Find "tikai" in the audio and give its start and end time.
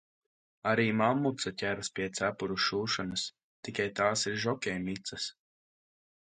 3.69-3.87